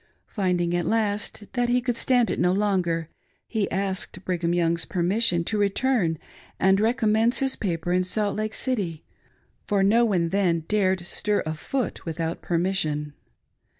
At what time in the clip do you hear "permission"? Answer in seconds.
4.83-5.43, 12.41-13.13